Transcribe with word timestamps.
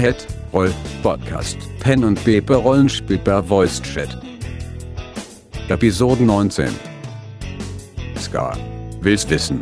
Head 0.00 0.26
Roll 0.54 0.72
Podcast 1.02 1.58
Pen 1.80 2.04
und 2.04 2.24
Paper 2.24 2.56
Rollenspiel 2.56 3.18
per 3.18 3.42
Voice 3.42 3.82
Chat. 3.82 4.08
Episode 5.68 6.22
19 6.22 6.68
Ska. 8.18 8.56
Willst 9.02 9.28
wissen? 9.28 9.60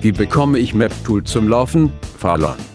Wie 0.00 0.12
bekomme 0.12 0.58
ich 0.58 0.74
MapTool 0.74 1.24
zum 1.24 1.48
Laufen? 1.48 1.92
Fallon. 2.18 2.73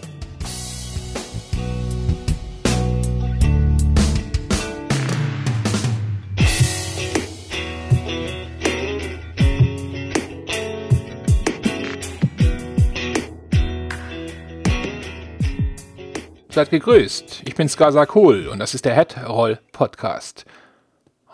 Seid 16.60 16.72
gegrüßt. 16.72 17.44
Ich 17.46 17.56
bin 17.56 17.70
Skasa 17.70 18.06
Kohl 18.06 18.50
und 18.50 18.60
das 18.60 18.74
ist 18.74 18.84
der 18.84 18.94
Headroll 18.94 19.60
Podcast. 19.72 20.44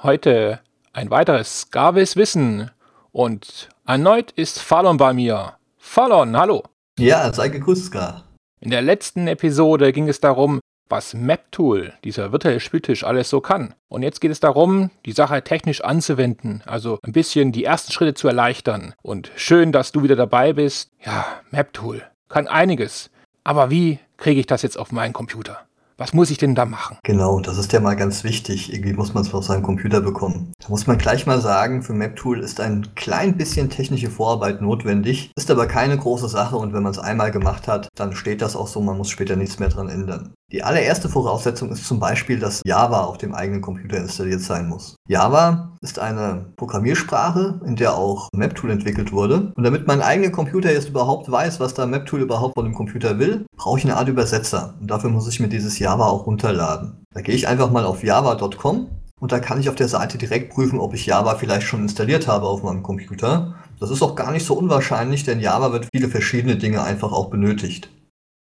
Heute 0.04 0.60
ein 0.94 1.10
weiteres 1.10 1.62
Skavis 1.62 2.16
Wissen 2.16 2.70
und 3.12 3.70
erneut 3.88 4.32
ist 4.34 4.60
Fallon 4.60 4.98
bei 4.98 5.14
mir. 5.14 5.54
Fallon, 5.80 6.38
hallo. 6.38 6.62
Ja, 7.00 7.34
sei 7.34 7.50
gegrüßt, 7.50 7.86
Ska. 7.86 8.24
In 8.60 8.70
der 8.70 8.84
letzten 8.84 9.28
Episode 9.28 9.94
ging 9.94 10.08
es 10.08 10.20
darum, 10.20 10.60
was 10.90 11.16
MapTool, 11.16 11.94
dieser 12.04 12.32
virtuelle 12.32 12.60
Spieltisch, 12.60 13.04
alles 13.04 13.32
so 13.32 13.42
kann. 13.42 13.74
Und 13.88 14.04
jetzt 14.04 14.22
geht 14.22 14.30
es 14.30 14.40
darum, 14.40 14.92
die 15.08 15.12
Sache 15.12 15.44
technisch 15.44 15.82
anzuwenden, 15.82 16.62
also 16.68 17.00
ein 17.02 17.14
bisschen 17.14 17.52
die 17.52 17.64
ersten 17.64 17.92
Schritte 17.92 18.14
zu 18.14 18.28
erleichtern. 18.28 18.94
Und 19.02 19.32
schön, 19.36 19.72
dass 19.72 19.92
du 19.92 20.04
wieder 20.04 20.16
dabei 20.16 20.54
bist. 20.54 20.92
Ja, 21.04 21.26
MapTool 21.50 22.04
kann 22.30 22.48
einiges. 22.48 23.10
Aber 23.48 23.70
wie 23.70 24.00
kriege 24.18 24.40
ich 24.40 24.48
das 24.48 24.64
jetzt 24.64 24.78
auf 24.78 24.92
meinen 24.92 25.14
Computer? 25.14 25.60
Was 25.98 26.14
muss 26.14 26.32
ich 26.32 26.40
denn 26.40 26.56
da 26.56 26.66
machen? 26.66 26.98
Genau, 27.04 27.40
das 27.40 27.58
ist 27.58 27.72
ja 27.72 27.80
mal 27.80 27.96
ganz 27.96 28.24
wichtig. 28.26 28.74
Irgendwie 28.74 28.94
muss 28.94 29.14
man 29.14 29.24
es 29.24 29.34
auf 29.34 29.46
seinen 29.46 29.62
Computer 29.62 30.02
bekommen. 30.02 30.52
Da 30.60 30.68
muss 30.70 30.88
man 30.88 30.98
gleich 30.98 31.28
mal 31.28 31.40
sagen, 31.40 31.84
für 31.84 31.94
MapTool 31.94 32.40
ist 32.40 32.60
ein 32.60 32.96
klein 32.96 33.38
bisschen 33.38 33.70
technische 33.70 34.10
Vorarbeit 34.10 34.62
notwendig, 34.62 35.32
ist 35.38 35.52
aber 35.52 35.68
keine 35.68 35.98
große 35.98 36.28
Sache 36.28 36.58
und 36.58 36.74
wenn 36.74 36.84
man 36.84 36.92
es 36.92 37.00
einmal 37.00 37.32
gemacht 37.32 37.68
hat, 37.68 37.88
dann 37.96 38.16
steht 38.16 38.42
das 38.42 38.56
auch 38.56 38.68
so, 38.68 38.82
man 38.82 38.98
muss 38.98 39.10
später 39.10 39.36
nichts 39.36 39.60
mehr 39.60 39.70
dran 39.70 39.88
ändern. 39.88 40.34
Die 40.52 40.64
allererste 40.64 41.10
Voraussetzung 41.10 41.72
ist 41.72 41.86
zum 41.86 42.00
Beispiel, 42.00 42.40
dass 42.40 42.62
Java 42.64 43.02
auf 43.02 43.18
dem 43.18 43.34
eigenen 43.34 43.62
Computer 43.62 43.98
installiert 43.98 44.42
sein 44.42 44.70
muss. 44.70 44.96
Java 45.08 45.76
ist 45.82 45.98
eine 45.98 46.46
Programmiersprache, 46.56 47.62
in 47.66 47.76
der 47.76 47.96
auch 47.96 48.30
MapTool 48.32 48.70
entwickelt 48.70 49.12
wurde. 49.12 49.52
Und 49.56 49.64
damit 49.64 49.88
mein 49.88 50.02
eigener 50.02 50.30
Computer 50.30 50.72
jetzt 50.72 50.90
überhaupt 50.90 51.32
weiß, 51.32 51.60
was 51.60 51.74
da 51.74 51.88
MapTool 51.88 52.22
überhaupt 52.22 52.54
von 52.54 52.66
dem 52.66 52.76
Computer 52.76 53.18
will, 53.18 53.46
brauche 53.58 53.80
ich 53.80 53.86
eine 53.86 53.98
Art 53.98 54.08
Übersetzer. 54.08 54.76
Und 54.80 54.92
dafür 54.92 55.10
muss 55.10 55.28
ich 55.28 55.40
mir 55.40 55.50
dieses 55.50 55.80
Java 55.80 56.06
auch 56.06 56.28
runterladen. 56.28 57.04
Da 57.14 57.22
gehe 57.22 57.36
ich 57.36 57.48
einfach 57.48 57.72
mal 57.72 57.86
auf 57.86 58.04
java.com 58.04 58.88
und 59.20 59.32
da 59.32 59.40
kann 59.40 59.60
ich 59.60 59.70
auf 59.70 59.76
der 59.76 59.88
Seite 59.88 60.18
direkt 60.20 60.54
prüfen, 60.54 60.80
ob 60.80 60.94
ich 60.94 61.08
Java 61.08 61.36
vielleicht 61.36 61.66
schon 61.66 61.82
installiert 61.82 62.28
habe 62.28 62.46
auf 62.46 62.62
meinem 62.62 62.84
Computer. 62.84 63.56
Das 63.80 63.90
ist 63.90 64.04
auch 64.04 64.16
gar 64.16 64.32
nicht 64.32 64.46
so 64.46 64.54
unwahrscheinlich, 64.54 65.24
denn 65.24 65.40
Java 65.40 65.72
wird 65.72 65.88
viele 65.92 66.10
verschiedene 66.10 66.58
Dinge 66.58 66.84
einfach 66.84 67.12
auch 67.12 67.30
benötigt. 67.30 67.90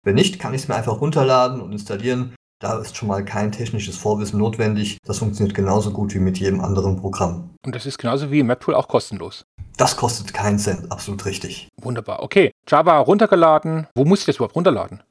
Wenn 0.05 0.15
nicht, 0.15 0.39
kann 0.39 0.53
ich 0.53 0.61
es 0.61 0.67
mir 0.67 0.75
einfach 0.75 1.01
runterladen 1.01 1.59
und 1.59 1.71
installieren. 1.71 2.35
Da 2.61 2.79
ist 2.79 2.95
schon 2.95 3.07
mal 3.07 3.25
kein 3.25 3.51
technisches 3.51 3.97
Vorwissen 3.97 4.39
notwendig. 4.39 4.99
Das 5.03 5.17
funktioniert 5.17 5.55
genauso 5.55 5.91
gut 5.91 6.13
wie 6.13 6.19
mit 6.19 6.37
jedem 6.37 6.61
anderen 6.61 6.95
Programm. 6.95 7.49
Und 7.65 7.75
das 7.75 7.87
ist 7.87 7.97
genauso 7.97 8.31
wie 8.31 8.43
MapTool 8.43 8.75
auch 8.75 8.87
kostenlos. 8.87 9.45
Das 9.77 9.97
kostet 9.97 10.31
keinen 10.31 10.59
Cent, 10.59 10.91
absolut 10.91 11.25
richtig. 11.25 11.67
Wunderbar. 11.81 12.21
Okay, 12.21 12.51
Java 12.67 12.99
runtergeladen. 12.99 13.87
Wo 13.95 14.05
muss 14.05 14.19
ich 14.19 14.25
das 14.27 14.35
überhaupt 14.35 14.55
runterladen? 14.55 15.01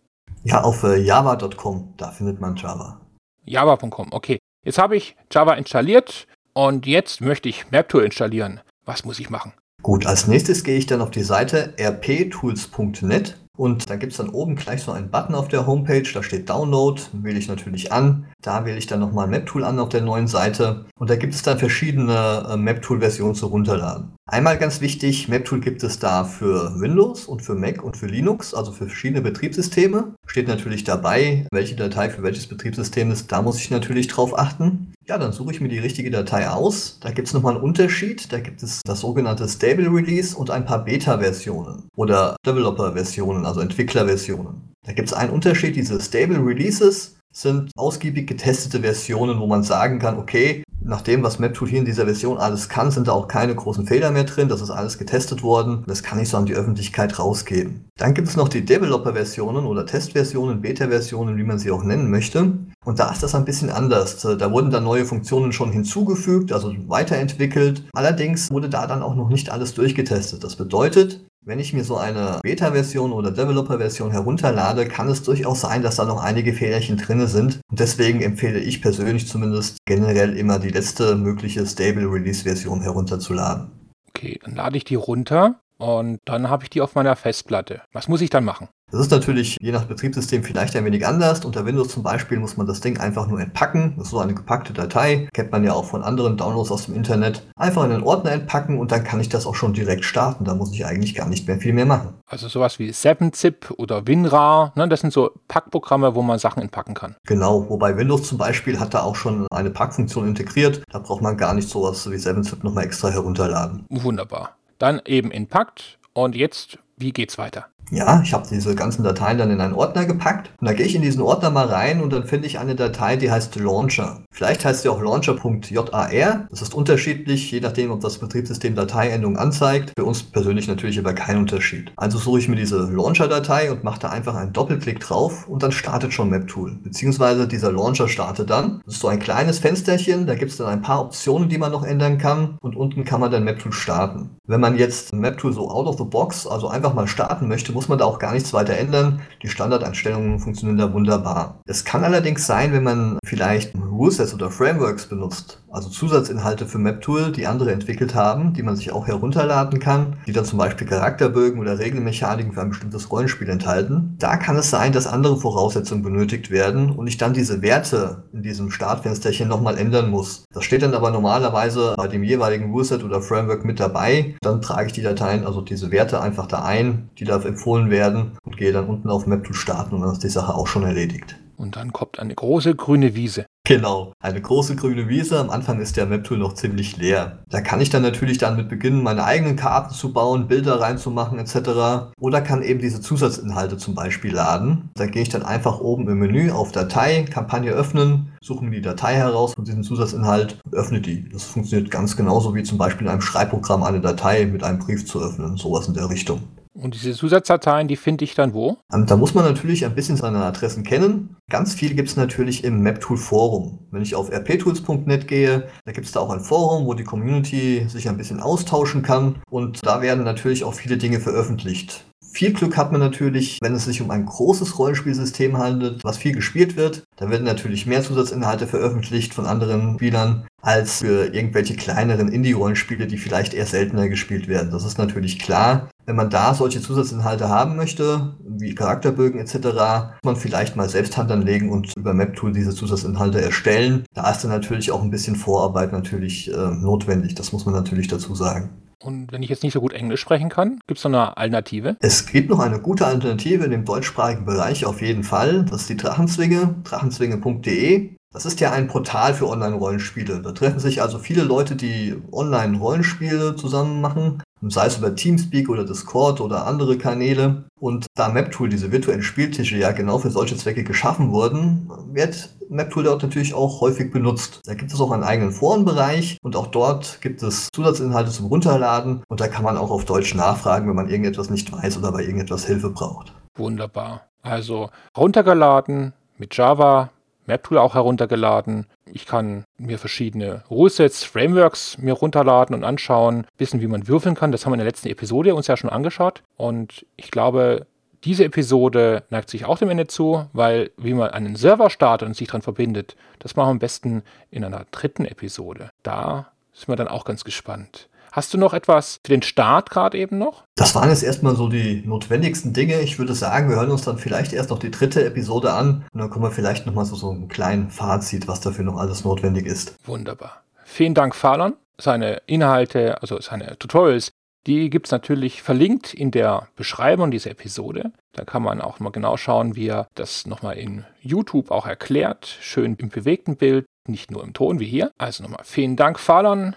Ja, 0.45 0.63
auf 0.63 0.85
äh, 0.85 0.97
java.com, 0.97 1.95
da 1.97 2.13
findet 2.13 2.41
man 2.41 2.55
Java. 2.55 3.01
Java.com, 3.45 4.13
okay. 4.13 4.39
Jetzt 4.65 4.79
habe 4.79 4.97
ich 4.97 5.17
Java 5.31 5.55
installiert 5.55 6.29
und 6.53 6.87
jetzt 6.87 7.21
möchte 7.21 7.49
ich 7.49 7.71
MapTool 7.73 8.05
installieren. 8.05 8.61
Was 8.85 9.05
muss 9.05 9.19
ich 9.19 9.29
machen? 9.29 9.55
Gut, 9.83 10.07
als 10.07 10.29
nächstes 10.29 10.63
gehe 10.63 10.79
ich 10.79 10.87
dann 10.87 11.03
auf 11.03 11.11
die 11.11 11.25
Seite 11.25 11.75
rptools.net 11.79 13.37
und 13.57 13.89
da 13.89 13.97
gibt 13.97 14.13
es 14.13 14.19
dann 14.19 14.31
oben 14.31 14.57
gleich 14.57 14.83
so 14.83 14.91
einen 14.91 15.11
Button 15.11 15.35
auf 15.35 15.47
der 15.47 15.67
Homepage, 15.67 16.03
da 16.13 16.23
steht 16.25 16.51
Download, 16.51 17.01
wähle 17.13 17.39
ich 17.39 17.47
natürlich 17.47 17.93
an. 17.93 18.27
Da 18.43 18.65
wähle 18.65 18.79
ich 18.79 18.89
dann 18.89 18.99
nochmal 18.99 19.29
MapTool 19.29 19.63
an 19.63 19.79
auf 19.79 19.91
der 19.91 20.01
neuen 20.01 20.27
Seite. 20.27 20.87
Und 20.99 21.09
da 21.09 21.17
gibt 21.17 21.35
es 21.35 21.43
dann 21.43 21.59
verschiedene 21.59 22.49
äh, 22.51 22.57
MapTool-Versionen 22.57 23.37
zu 23.37 23.47
runterladen. 23.47 24.13
Einmal 24.27 24.59
ganz 24.59 24.81
wichtig, 24.81 25.29
MapTool 25.29 25.61
gibt 25.61 25.85
es 25.85 26.01
da 26.01 26.25
für 26.25 26.81
Windows 26.81 27.27
und 27.27 27.43
für 27.43 27.55
Mac 27.55 27.85
und 27.85 27.97
für 27.97 28.07
Linux, 28.07 28.55
also 28.55 28.73
für 28.73 28.87
verschiedene 28.87 29.23
Betriebssysteme. 29.23 30.15
Steht 30.27 30.49
natürlich 30.49 30.83
dabei, 30.83 31.47
welche 31.53 31.77
Datei 31.77 32.11
für 32.11 32.23
welches 32.23 32.49
Betriebssystem 32.49 33.11
ist. 33.13 33.31
Da 33.31 33.43
muss 33.43 33.61
ich 33.61 33.71
natürlich 33.71 34.09
drauf 34.09 34.37
achten. 34.37 34.94
Ja, 35.07 35.19
dann 35.19 35.33
suche 35.33 35.53
ich 35.53 35.61
mir 35.61 35.69
die 35.69 35.81
richtige 35.81 36.11
Datei 36.11 36.49
aus. 36.49 36.99
Da 37.01 37.11
gibt 37.11 37.29
es 37.29 37.35
nochmal 37.35 37.57
einen 37.57 37.63
Unterschied. 37.63 38.33
Da 38.33 38.41
gibt 38.41 38.63
es 38.63 38.81
das 38.87 39.01
sogenannte 39.01 39.47
Stable 39.47 39.89
Release 39.93 40.35
und 40.35 40.51
ein 40.51 40.65
paar 40.65 40.83
Beta-Versionen 40.83 41.91
oder 41.95 42.37
Developer-Versionen, 42.47 43.45
also 43.45 43.61
Entwickler-Versionen. 43.61 44.73
Da 44.87 44.93
gibt 44.95 45.09
es 45.09 45.15
einen 45.15 45.33
Unterschied. 45.33 45.77
Diese 45.77 46.01
Stable 46.01 46.39
Releases 46.39 47.17
sind 47.33 47.71
ausgiebig 47.77 48.27
getestete 48.27 48.81
Versionen, 48.81 49.41
wo 49.41 49.47
man 49.47 49.63
sagen 49.63 49.99
kann, 49.99 50.19
okay, 50.19 50.63
nach 50.87 51.03
dem, 51.03 51.23
was 51.23 51.39
MapTool 51.39 51.69
hier 51.69 51.79
in 51.79 51.85
dieser 51.85 52.05
Version 52.05 52.39
alles 52.39 52.69
kann, 52.69 52.91
sind 52.91 53.09
da 53.09 53.13
auch 53.13 53.29
keine 53.29 53.55
großen 53.55 53.87
Fehler 53.87 54.11
mehr 54.11 54.25
drin. 54.25 54.49
Das 54.49 54.61
ist 54.61 54.71
alles 54.71 54.99
getestet 54.99 55.43
worden. 55.43 55.85
Das 55.87 56.03
kann 56.03 56.19
ich 56.19 56.29
so 56.29 56.37
an 56.37 56.47
die 56.47 56.55
Öffentlichkeit 56.55 57.19
rausgeben. 57.19 57.89
Dann 57.97 58.15
gibt 58.15 58.29
es 58.29 58.37
noch 58.37 58.49
die 58.49 58.65
Developer-Versionen 58.65 59.67
oder 59.67 59.87
Testversionen, 59.87 60.61
Beta-Versionen, 60.61 61.37
wie 61.37 61.43
man 61.43 61.59
sie 61.59 61.71
auch 61.71 61.83
nennen 61.83 62.11
möchte. 62.11 62.53
Und 62.85 62.99
da 62.99 63.11
ist 63.11 63.23
das 63.23 63.35
ein 63.35 63.45
bisschen 63.45 63.71
anders. 63.71 64.21
Da 64.21 64.53
wurden 64.53 64.71
dann 64.71 64.85
neue 64.85 65.05
Funktionen 65.05 65.53
schon 65.53 65.73
hinzugefügt, 65.73 66.53
also 66.53 66.75
weiterentwickelt. 66.87 67.85
Allerdings 67.95 68.51
wurde 68.51 68.69
da 68.69 68.87
dann 68.87 69.03
auch 69.03 69.15
noch 69.15 69.29
nicht 69.29 69.51
alles 69.51 69.75
durchgetestet. 69.75 70.45
Das 70.45 70.57
bedeutet, 70.57 71.25
wenn 71.47 71.59
ich 71.59 71.75
mir 71.75 71.85
so 71.85 71.97
eine 71.97 72.41
Beta-Version 72.43 73.13
oder 73.13 73.31
Developer-Version 73.31 74.11
herunterlade, 74.11 74.87
kann 74.87 75.09
es 75.09 75.23
durchaus 75.23 75.61
sein, 75.61 75.83
dass 75.83 75.97
da 75.97 76.05
noch 76.05 76.23
einige 76.23 76.55
Fehlerchen 76.55 76.97
drin 76.97 77.27
sind. 77.27 77.61
Und 77.71 77.81
deswegen 77.81 78.23
empfehle 78.23 78.61
ich 78.61 78.81
persönlich 78.81 79.29
zumindest 79.29 79.79
generell 79.87 80.37
immer 80.37 80.59
die 80.59 80.71
letzte 80.71 81.17
mögliche 81.17 81.67
Stable 81.67 82.11
Release-Version 82.11 82.81
herunterzuladen. 82.81 83.71
Okay, 84.09 84.39
dann 84.43 84.55
lade 84.55 84.77
ich 84.77 84.85
die 84.85 84.95
runter 84.95 85.61
und 85.79 86.21
dann 86.25 86.49
habe 86.49 86.65
ich 86.65 86.71
die 86.71 86.81
auf 86.81 86.95
meiner 86.95 87.17
Festplatte. 87.17 87.83
Was 87.93 88.09
muss 88.09 88.21
ich 88.21 88.31
dann 88.31 88.45
machen? 88.45 88.69
Das 88.95 89.01
ist 89.01 89.11
natürlich 89.11 89.57
je 89.61 89.73
nach 89.73 89.87
Betriebssystem 89.87 90.45
vielleicht 90.45 90.77
ein 90.77 90.85
wenig 90.85 91.05
anders. 91.05 91.45
Unter 91.45 91.67
Windows 91.67 91.89
zum 91.89 92.05
Beispiel 92.05 92.39
muss 92.39 92.57
man 92.57 92.69
das 92.69 92.81
Ding 92.81 93.01
einfach 93.01 93.27
nur 93.27 93.41
entpacken. 93.41 93.95
Das 93.97 94.07
ist 94.07 94.11
so 94.13 94.21
eine 94.21 94.35
gepackte 94.35 94.73
Datei. 94.73 95.29
Kennt 95.33 95.51
man 95.51 95.65
ja 95.65 95.73
auch 95.73 95.85
von 95.85 96.05
anderen 96.05 96.37
Downloads 96.37 96.71
aus 96.71 96.87
dem 96.87 96.95
Internet. 96.95 97.43
Einfach 97.57 97.83
in 97.83 97.91
den 97.91 98.05
Ordner 98.05 98.31
entpacken 98.31 98.79
und 98.79 98.93
dann 98.93 99.03
kann 99.03 99.19
ich 99.19 99.29
das 99.29 99.47
auch 99.47 99.57
schon 99.57 99.73
direkt 99.73 100.05
starten. 100.05 100.45
Da 100.45 100.55
muss 100.55 100.73
ich 100.73 100.87
eigentlich 100.87 101.17
gar 101.17 101.29
nicht 101.29 101.49
mehr 101.49 101.59
viel 101.59 101.73
mehr 101.73 101.87
machen. 101.87 102.15
Also 102.29 102.47
sowas 102.47 102.79
wie 102.79 102.91
7-Zip 102.91 103.75
oder 103.79 104.07
WinRAR, 104.07 104.73
ne? 104.77 104.89
das 104.89 105.01
sind 105.01 105.13
so 105.13 105.33
Packprogramme, 105.49 106.15
wo 106.15 106.23
man 106.23 106.39
Sachen 106.39 106.63
entpacken 106.63 106.95
kann. 106.95 107.17
Genau, 107.27 107.69
wobei 107.69 107.97
Windows 107.97 108.23
zum 108.29 108.39
Beispiel 108.39 108.79
hat 108.79 108.95
da 108.95 109.03
auch 109.03 109.17
schon 109.17 109.49
eine 109.51 109.71
Packfunktion 109.71 110.29
integriert. 110.29 110.85
Da 110.93 111.01
braucht 111.01 111.21
man 111.21 111.37
gar 111.37 111.55
nicht 111.55 111.69
sowas 111.69 112.09
wie 112.09 112.15
7-Zip 112.15 112.63
nochmal 112.63 112.85
extra 112.85 113.09
herunterladen. 113.09 113.87
Wunderbar. 113.91 114.57
Dann 114.85 115.01
eben 115.07 115.31
entpackt 115.31 115.99
und 116.13 116.37
jetzt, 116.37 116.79
wie 116.99 117.13
geht's 117.13 117.39
weiter? 117.39 117.71
Ja, 117.91 118.23
ich 118.25 118.33
habe 118.33 118.47
diese 118.51 118.75
ganzen 118.75 119.05
Dateien 119.05 119.39
dann 119.39 119.51
in 119.51 119.61
einen 119.61 119.75
Ordner 119.75 120.05
gepackt 120.05 120.51
und 120.61 120.67
da 120.67 120.73
gehe 120.73 120.87
ich 120.87 120.95
in 120.95 121.03
diesen 121.03 121.23
Ordner 121.23 121.51
mal 121.51 121.67
rein 121.67 122.03
und 122.03 122.13
dann 122.13 122.25
finde 122.25 122.47
ich 122.47 122.59
eine 122.59 122.75
Datei, 122.75 123.17
die 123.17 123.31
heißt 123.31 123.57
Launcher. 123.57 124.23
Vielleicht 124.33 124.65
heißt 124.65 124.83
sie 124.83 124.89
auch 124.89 125.01
launcher.jar. 125.01 126.47
Das 126.51 126.63
ist 126.63 126.75
unterschiedlich, 126.75 127.51
je 127.51 127.61
nachdem, 127.61 127.91
ob 127.91 128.01
das 128.01 128.19
Betriebssystem 128.19 128.75
Dateiendung 128.75 129.37
anzeigt. 129.37 129.93
Für 129.97 130.05
uns 130.05 130.23
persönlich 130.23 130.67
natürlich 130.67 130.99
aber 130.99 131.13
kein 131.13 131.39
Unterschied. 131.39 131.93
Also 131.97 132.19
suche 132.19 132.41
ich 132.41 132.49
mir 132.49 132.57
diese 132.57 132.91
Launcher-Datei 132.91 133.71
und 133.71 133.85
mache 133.85 134.01
da 134.01 134.11
einfach 134.11 134.35
einen 134.35 134.53
Doppelklick 134.53 135.01
drauf 135.01 135.47
und 135.47 135.63
dann 135.63 135.73
startet 135.73 136.13
schon 136.13 136.31
MapTool. 136.31 136.77
Beziehungsweise 136.83 137.47
dieser 137.47 137.71
Launcher 137.71 138.09
startet 138.09 138.51
dann. 138.51 138.81
Das 138.87 138.95
ist 138.95 139.01
so 139.01 139.09
ein 139.09 139.21
kleines 139.21 139.59
Fensterchen, 139.59 140.27
da 140.27 140.35
gibt 140.35 140.51
es 140.51 140.57
dann 140.57 140.69
ein 140.69 140.83
paar 140.83 141.03
Optionen, 141.03 141.49
die 141.49 141.59
man 141.59 141.73
noch 141.73 141.85
ändern 141.85 142.19
kann 142.19 142.57
und 142.61 142.77
unten 142.77 143.05
kann 143.05 143.21
man 143.21 143.31
dann 143.31 143.45
MapTool 143.45 143.73
starten. 143.73 144.31
Wenn 144.47 144.61
man 144.61 144.77
jetzt 144.77 145.13
MapTool 145.13 145.53
so 145.53 145.71
out 145.71 145.87
of 145.87 145.99
the 145.99 146.05
box, 146.05 146.47
also 146.47 146.69
einfach 146.69 146.95
mal 146.95 147.07
starten 147.07 147.49
möchte, 147.49 147.74
muss 147.75 147.89
man 147.89 147.99
da 147.99 148.05
auch 148.05 148.19
gar 148.19 148.33
nichts 148.33 148.53
weiter 148.53 148.77
ändern. 148.77 149.21
Die 149.43 149.49
Standardeinstellungen 149.49 150.39
funktionieren 150.39 150.79
da 150.79 150.93
wunderbar. 150.93 151.61
Es 151.67 151.85
kann 151.85 152.05
allerdings 152.05 152.47
sein, 152.47 152.73
wenn 152.73 152.85
man 152.85 153.19
vielleicht 153.25 153.75
Rulesets 153.75 154.33
oder 154.33 154.51
Frameworks 154.51 155.07
benutzt, 155.07 155.63
also 155.75 155.89
Zusatzinhalte 155.89 156.67
für 156.67 156.79
MapTool, 156.79 157.33
die 157.33 157.47
andere 157.47 157.73
entwickelt 157.73 158.15
haben, 158.15 158.55
die 158.55 158.63
man 158.63 158.77
sich 158.77 158.93
auch 158.93 159.09
herunterladen 159.09 159.81
kann, 159.81 160.17
die 160.27 160.33
dann 160.33 160.45
zum 160.45 160.59
Beispiel 160.59 160.87
Charakterbögen 160.87 161.61
oder 161.61 161.81
Regelmechaniken 161.81 162.53
für 162.53 162.63
ein 162.63 162.69
bestimmtes 162.69 163.11
Rollenspiel 163.11 163.49
enthalten. 163.49 164.15
Da 164.19 164.37
kann 164.37 164.57
es 164.57 164.71
sein, 164.71 164.93
dass 164.93 165.09
andere 165.09 165.37
Voraussetzungen 165.37 166.03
benötigt 166.03 166.51
werden 166.51 166.91
und 166.91 167.09
ich 167.09 167.17
dann 167.17 167.35
diese 167.35 167.61
Werte 167.61 168.23
in 168.33 168.43
diesem 168.43 168.71
Startfensterchen 168.71 169.49
nochmal 169.49 169.77
ändern 169.77 170.11
muss. 170.11 170.45
Das 170.53 170.65
steht 170.65 170.83
dann 170.83 170.95
aber 170.95 171.11
normalerweise 171.11 171.95
bei 171.97 172.07
dem 172.07 172.23
jeweiligen 172.23 172.71
Ruleset 172.71 173.03
oder 173.03 173.21
Framework 173.21 173.65
mit 173.65 173.81
dabei. 173.81 174.37
Dann 174.43 174.63
trage 174.63 174.87
ich 174.87 174.93
die 174.93 175.03
Dateien, 175.03 175.45
also 175.45 175.61
diese 175.61 175.91
Werte 175.91 176.21
einfach 176.21 176.47
da 176.47 176.63
ein, 176.65 177.11
die 177.19 177.25
da 177.25 177.41
empfohlen 177.41 177.91
werden 177.91 178.39
und 178.45 178.57
gehe 178.57 178.73
dann 178.73 178.87
unten 178.87 179.11
auf 179.11 179.27
MapTool 179.27 179.55
starten 179.55 179.97
und 179.97 180.03
dann 180.03 180.13
ist 180.13 180.23
die 180.23 180.29
Sache 180.29 180.55
auch 180.55 180.69
schon 180.69 180.85
erledigt. 180.85 181.37
Und 181.57 181.77
dann 181.77 181.93
kommt 181.93 182.19
eine 182.21 182.35
große 182.35 182.75
grüne 182.75 183.15
Wiese. 183.15 183.47
Genau, 183.67 184.13
eine 184.21 184.43
große 184.43 184.77
grüne 184.77 185.09
Wiese. 185.09 185.41
Am 185.41 185.49
Anfang 185.49 185.81
ist 185.81 185.97
der 185.97 186.05
Map-Tool 186.05 186.37
noch 186.37 186.53
ziemlich 186.53 186.99
leer. 186.99 187.39
Da 187.49 187.63
kann 187.63 187.81
ich 187.81 187.89
dann 187.89 188.03
natürlich 188.03 188.37
damit 188.37 188.69
beginnen, 188.69 189.03
meine 189.03 189.25
eigenen 189.25 189.57
Karten 189.57 189.95
zu 189.95 190.13
bauen, 190.13 190.49
Bilder 190.49 190.83
reinzumachen 190.83 191.39
etc. 191.39 192.13
Oder 192.21 192.43
kann 192.43 192.63
eben 192.63 192.81
diese 192.81 193.01
Zusatzinhalte 193.01 193.79
zum 193.79 193.95
Beispiel 193.95 194.35
laden. 194.35 194.91
Da 194.97 195.07
gehe 195.07 195.23
ich 195.23 195.31
dann 195.31 195.43
einfach 195.43 195.81
oben 195.81 196.07
im 196.11 196.19
Menü 196.19 196.51
auf 196.51 196.73
Datei, 196.73 197.23
Kampagne 197.23 197.73
öffnen, 197.73 198.35
suche 198.43 198.67
mir 198.67 198.71
die 198.71 198.83
Datei 198.83 199.15
heraus 199.15 199.55
von 199.55 199.65
diesem 199.65 199.83
Zusatzinhalt 199.83 200.59
und 200.67 200.75
öffne 200.75 201.01
die. 201.01 201.27
Das 201.31 201.45
funktioniert 201.45 201.91
ganz 201.91 202.19
genauso 202.19 202.55
wie 202.55 202.65
zum 202.65 202.77
Beispiel 202.77 203.07
in 203.07 203.13
einem 203.13 203.23
Schreibprogramm 203.23 203.83
eine 203.83 204.03
Datei 204.03 204.45
mit 204.45 204.63
einem 204.63 204.79
Brief 204.79 205.07
zu 205.07 205.23
öffnen, 205.23 205.57
sowas 205.57 205.89
in 205.89 205.95
der 205.95 206.11
Richtung. 206.11 206.43
Und 206.75 206.95
diese 206.95 207.13
Zusatzdateien, 207.13 207.87
die 207.87 207.97
finde 207.97 208.25
ich 208.25 208.35
dann 208.35 208.53
wo? 208.53 208.79
Ähm, 208.93 209.07
da 209.07 209.17
muss 209.17 209.33
man 209.33 209.45
natürlich 209.45 209.85
ein 209.85 209.95
bisschen 209.95 210.17
seine 210.17 210.39
Adressen 210.45 210.83
kennen. 210.83 211.37
Ganz 211.49 211.73
viel 211.73 211.95
gibt 211.95 212.09
es 212.09 212.17
natürlich 212.17 212.65
im 212.65 212.83
MapTool 212.83 213.17
Forum. 213.17 213.79
Wenn 213.93 214.03
ich 214.03 214.17
auf 214.17 214.33
rptools.net 214.33 215.29
gehe, 215.29 215.69
da 215.85 215.93
gibt 215.93 216.07
es 216.07 216.13
da 216.13 216.21
auch 216.21 216.31
ein 216.31 216.41
Forum, 216.41 216.87
wo 216.87 216.95
die 216.95 217.05
Community 217.05 217.87
sich 217.89 218.09
ein 218.09 218.17
bisschen 218.17 218.41
austauschen 218.41 219.03
kann. 219.03 219.37
Und 219.49 219.87
da 219.87 220.03
werden 220.03 220.25
natürlich 220.25 220.65
auch 220.65 220.75
viele 220.75 220.97
Dinge 220.97 221.21
veröffentlicht. 221.21 222.05
Viel 222.35 222.53
Glück 222.53 222.77
hat 222.77 222.91
man 222.91 223.01
natürlich, 223.01 223.61
wenn 223.63 223.77
es 223.77 223.85
sich 223.85 224.03
um 224.03 224.11
ein 224.11 224.27
großes 224.27 224.77
Rollenspielsystem 224.77 225.57
handelt, 225.57 226.03
was 226.03 226.19
viel 226.19 226.33
gespielt 226.33 226.77
wird. 226.77 227.05
Da 227.15 227.31
werden 227.31 227.45
natürlich 227.45 227.87
mehr 227.87 228.03
Zusatzinhalte 228.03 228.67
veröffentlicht 228.67 229.33
von 229.33 229.47
anderen 229.47 229.95
Spielern 229.95 230.45
als 230.61 230.99
für 230.99 231.33
irgendwelche 231.33 231.77
kleineren 231.77 232.27
Indie-Rollenspiele, 232.27 233.07
die 233.07 233.19
vielleicht 233.19 233.55
eher 233.55 233.67
seltener 233.67 234.09
gespielt 234.09 234.49
werden. 234.49 234.73
Das 234.73 234.85
ist 234.85 234.99
natürlich 234.99 235.39
klar. 235.39 235.89
Wenn 236.07 236.17
man 236.17 236.29
da 236.29 236.55
solche 236.55 236.83
Zusatzinhalte 236.83 237.49
haben 237.49 237.77
möchte, 237.77 238.35
wie 238.45 238.75
Charakterbögen 238.75 239.39
etc., 239.39 239.55
muss 239.55 240.25
man 240.25 240.37
vielleicht 240.37 240.75
mal 240.75 240.89
selbst 240.89 241.17
Hand 241.17 241.31
anlegen 241.31 241.71
und 241.71 241.97
über 241.97 242.15
MapTool 242.15 242.53
diese 242.53 242.75
Zusatzinhalte 242.75 243.41
erstellen. 243.41 244.07
Da 244.13 244.29
ist 244.29 244.43
dann 244.43 244.51
natürlich 244.51 244.91
auch 244.91 245.03
ein 245.03 245.11
bisschen 245.11 245.37
Vorarbeit 245.37 245.93
natürlich 245.93 246.53
äh, 246.53 246.57
notwendig. 246.57 247.37
Das 247.37 247.53
muss 247.53 247.65
man 247.65 247.75
natürlich 247.75 248.09
dazu 248.09 248.35
sagen. 248.35 248.71
Und 249.05 249.33
wenn 249.33 249.43
ich 249.43 249.51
jetzt 249.51 249.63
nicht 249.63 249.75
so 249.75 249.81
gut 249.81 249.93
Englisch 249.93 250.21
sprechen 250.21 250.49
kann, 250.49 250.81
gibt 250.87 250.99
es 250.99 251.05
noch 251.05 251.11
eine 251.11 251.37
Alternative? 251.37 251.97
Es 252.01 252.27
gibt 252.27 252.49
noch 252.49 252.59
eine 252.59 252.81
gute 252.81 253.07
Alternative 253.07 253.65
in 253.65 253.71
dem 253.71 253.85
deutschsprachigen 253.85 254.47
Bereich 254.47 254.87
auf 254.87 255.03
jeden 255.03 255.25
Fall. 255.25 255.65
Das 255.65 255.83
ist 255.83 255.91
die 255.91 255.97
Drachenzwinge, 255.97 256.77
drachenzwinge.de. 256.85 258.15
Das 258.35 258.47
ist 258.47 258.59
ja 258.59 258.73
ein 258.73 258.89
Portal 258.89 259.33
für 259.33 259.49
Online-Rollenspiele. 259.49 260.43
Da 260.43 260.51
treffen 260.51 260.81
sich 260.81 261.01
also 261.01 261.21
viele 261.21 261.45
Leute, 261.45 261.77
die 261.77 262.21
Online-Rollenspiele 262.33 263.55
zusammen 263.55 264.01
machen, 264.01 264.43
sei 264.61 264.87
es 264.87 264.99
über 264.99 265.15
Teamspeak 265.15 265.69
oder 265.69 265.85
Discord 265.85 266.41
oder 266.41 266.67
andere 266.67 266.99
Kanäle. 266.99 267.63
Und 267.79 268.07
da 268.17 268.29
MapTool, 268.29 268.69
diese 268.69 268.91
virtuellen 268.91 269.23
Spieltische, 269.23 269.77
ja 269.77 269.93
genau 269.93 270.19
für 270.19 270.31
solche 270.31 270.57
Zwecke 270.57 270.83
geschaffen 270.83 271.31
wurden, 271.31 271.89
wird 272.13 272.51
MapTool 272.69 273.05
dort 273.05 273.23
natürlich 273.23 273.55
auch 273.55 273.81
häufig 273.81 274.11
benutzt. 274.11 274.59
Da 274.65 274.75
gibt 274.75 274.93
es 274.93 275.01
auch 275.01 275.13
einen 275.13 275.23
eigenen 275.23 275.53
Forenbereich 275.53 276.39
und 276.43 276.57
auch 276.57 276.67
dort 276.67 277.21
gibt 277.21 277.41
es 277.45 277.69
Zusatzinhalte 277.73 278.33
zum 278.33 278.47
Runterladen 278.47 279.23
und 279.29 279.41
da 279.41 279.47
kann 279.47 279.63
man 279.63 279.77
auch 279.77 279.93
auf 279.93 280.07
Deutsch 280.07 280.35
nachfragen, 280.35 280.89
wenn 280.89 280.97
man 280.97 281.09
irgendetwas 281.09 281.51
nicht 281.51 281.71
weiß 281.73 281.99
oder 281.99 282.11
bei 282.11 282.23
irgendetwas 282.23 282.65
Hilfe 282.67 282.91
braucht. 282.91 283.33
Wunderbar. 283.57 284.23
Also 284.43 284.91
runtergeladen 285.17 286.15
mit 286.37 286.57
Java, 286.57 287.11
MapTool 287.47 287.79
auch 287.79 287.95
heruntergeladen. 287.95 288.87
Ich 289.13 289.27
kann 289.27 289.65
mir 289.79 289.99
verschiedene 289.99 290.65
Rulesets, 290.71 291.25
Frameworks 291.25 291.99
mir 291.99 292.15
runterladen 292.15 292.75
und 292.75 292.85
anschauen, 292.85 293.47
wissen, 293.59 293.81
wie 293.81 293.87
man 293.87 294.09
würfeln 294.09 294.35
kann. 294.35 294.53
Das 294.53 294.65
haben 294.65 294.73
wir 294.73 294.77
in 294.77 294.81
der 294.81 294.87
letzten 294.87 295.09
Episode 295.09 295.55
uns 295.55 295.67
ja 295.67 295.77
schon 295.77 295.91
angeschaut. 295.91 296.43
Und 296.57 297.07
ich 297.17 297.31
glaube, 297.31 297.87
diese 298.25 298.45
Episode 298.45 299.25
neigt 299.29 299.51
sich 299.51 299.67
auch 299.67 299.79
dem 299.79 299.91
Ende 299.91 300.07
zu, 300.07 300.47
weil 300.53 300.91
wie 300.97 301.13
man 301.13 301.31
einen 301.31 301.57
Server 301.57 301.91
startet 301.91 302.27
und 302.27 302.35
sich 302.35 302.49
daran 302.49 302.63
verbindet, 302.63 303.17
das 303.39 303.55
machen 303.55 303.69
wir 303.69 303.73
am 303.73 303.79
besten 303.79 304.23
in 304.51 304.65
einer 304.65 304.87
dritten 304.91 305.27
Episode. 305.27 305.91
Da 306.03 306.51
sind 306.73 306.89
wir 306.89 306.97
dann 306.97 307.09
auch 307.09 307.25
ganz 307.25 307.45
gespannt. 307.45 308.09
Hast 308.35 308.53
du 308.53 308.59
noch 308.59 308.75
etwas 308.75 309.21
für 309.25 309.31
den 309.31 309.43
Start 309.43 309.91
gerade 309.91 310.19
eben 310.19 310.39
noch? 310.39 310.65
Das 310.75 310.97
waren 310.97 311.09
jetzt 311.09 311.23
erstmal 311.23 311.55
so 311.55 311.69
die 311.69 312.03
notwendigsten 312.05 312.73
Dinge. 312.73 313.01
Ich 313.01 313.21
würde 313.21 313.33
sagen, 313.33 313.69
wir 313.69 313.77
hören 313.77 313.93
uns 313.93 314.03
dann 314.03 314.19
vielleicht 314.19 314.53
erst 314.53 314.71
noch 314.71 314.81
die 314.81 314.91
dritte 314.91 315.25
Episode 315.25 315.73
an 315.73 316.05
und 316.13 316.19
dann 316.19 316.31
kommen 316.31 316.45
wir 316.45 316.51
vielleicht 316.51 316.85
nochmal 316.85 317.05
so, 317.05 317.15
so 317.15 317.31
einen 317.31 317.47
kleinen 317.47 317.91
Fazit, 317.91 318.49
was 318.49 318.61
dafür 318.61 318.85
noch 318.85 318.97
alles 318.97 319.23
notwendig 319.23 319.67
ist. 319.67 319.95
Wunderbar. 320.05 320.65
Vielen 320.85 321.15
Dank, 321.15 321.37
Falon. 321.37 321.75
Seine 321.97 322.43
Inhalte, 322.47 323.23
also 323.23 323.41
seine 323.41 323.79
Tutorials, 323.79 324.33
die 324.67 324.91
gibt 324.91 325.07
es 325.07 325.13
natürlich 325.13 325.63
verlinkt 325.63 326.13
in 326.13 326.33
der 326.33 326.67
Beschreibung 326.75 327.31
dieser 327.31 327.53
Episode. 327.53 328.11
Da 328.33 328.45
kann 328.45 328.65
man 328.65 328.81
auch 328.81 328.99
mal 328.99 329.13
genau 329.13 329.37
schauen, 329.37 329.77
wie 329.77 329.87
er 329.87 330.09
das 330.17 330.45
nochmal 330.45 330.77
in 330.77 331.05
YouTube 331.21 331.71
auch 331.71 331.87
erklärt. 331.87 332.59
Schön 332.61 332.97
im 332.97 333.11
bewegten 333.11 333.57
Bild, 333.57 333.87
nicht 334.09 334.33
nur 334.33 334.43
im 334.43 334.55
Ton 334.55 334.81
wie 334.81 334.87
hier. 334.87 335.13
Also 335.19 335.45
nochmal 335.45 335.63
vielen 335.63 335.95
Dank, 335.95 336.19
Falon. 336.19 336.75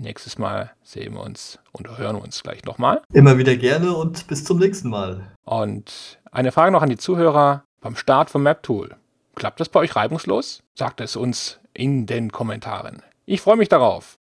Nächstes 0.00 0.38
Mal 0.38 0.70
sehen 0.84 1.14
wir 1.14 1.22
uns 1.22 1.58
und 1.72 1.98
hören 1.98 2.14
uns 2.14 2.44
gleich 2.44 2.64
nochmal. 2.64 3.02
Immer 3.12 3.36
wieder 3.36 3.56
gerne 3.56 3.94
und 3.94 4.28
bis 4.28 4.44
zum 4.44 4.58
nächsten 4.60 4.90
Mal. 4.90 5.32
Und 5.44 6.20
eine 6.30 6.52
Frage 6.52 6.70
noch 6.70 6.82
an 6.82 6.88
die 6.88 6.96
Zuhörer 6.96 7.64
beim 7.80 7.96
Start 7.96 8.30
vom 8.30 8.44
MapTool. 8.44 8.94
Klappt 9.34 9.58
das 9.58 9.68
bei 9.68 9.80
euch 9.80 9.96
reibungslos? 9.96 10.62
Sagt 10.76 11.00
es 11.00 11.16
uns 11.16 11.58
in 11.74 12.06
den 12.06 12.30
Kommentaren. 12.30 13.02
Ich 13.26 13.40
freue 13.40 13.56
mich 13.56 13.68
darauf. 13.68 14.18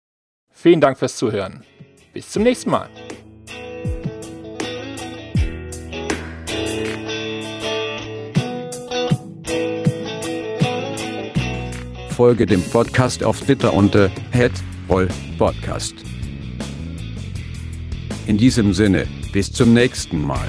Vielen 0.51 0.81
Dank 0.81 0.99
fürs 0.99 1.17
Zuhören. 1.17 1.65
Bis 2.13 2.31
zum 2.31 2.43
nächsten 2.43 2.71
Mal. 2.71 2.89
Folge 12.11 12.45
dem 12.45 12.63
Podcast 12.63 13.23
auf 13.23 13.41
Twitter 13.41 13.73
unter 13.73 14.11
Podcast. 15.39 15.95
In 18.27 18.37
diesem 18.37 18.75
Sinne, 18.75 19.07
bis 19.33 19.53
zum 19.53 19.73
nächsten 19.73 20.21
Mal. 20.21 20.49